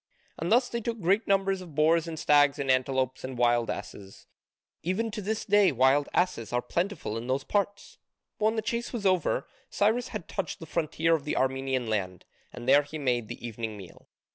And 0.39 0.51
thus 0.51 0.67
they 0.67 0.81
took 0.81 0.99
great 0.99 1.27
numbers 1.27 1.61
of 1.61 1.75
boars 1.75 2.07
and 2.07 2.17
stags 2.17 2.57
and 2.57 2.71
antelopes 2.71 3.23
and 3.23 3.37
wild 3.37 3.69
asses: 3.69 4.25
even 4.81 5.11
to 5.11 5.21
this 5.21 5.45
day 5.45 5.71
wild 5.71 6.09
asses 6.11 6.51
are 6.51 6.59
plentiful 6.59 7.17
in 7.19 7.27
those 7.27 7.43
parts. 7.43 7.99
But 8.39 8.45
when 8.45 8.55
the 8.55 8.63
chase 8.63 8.91
was 8.91 9.05
over, 9.05 9.47
Cyrus 9.69 10.07
had 10.07 10.27
touched 10.27 10.59
the 10.59 10.65
frontier 10.65 11.13
of 11.13 11.23
the 11.23 11.37
Armenian 11.37 11.85
land, 11.85 12.25
and 12.51 12.67
there 12.67 12.81
he 12.81 12.97
made 12.97 13.27
the 13.27 13.45
evening 13.45 13.77
meal. 13.77 14.07